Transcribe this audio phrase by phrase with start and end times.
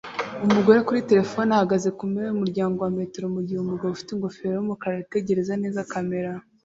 [0.45, 5.87] Umugore kuri terefone ahagaze kumpera yumuryango wa metero mugihe umugabo ufite ingofero yumukara yitegereza neza
[5.93, 6.31] kamera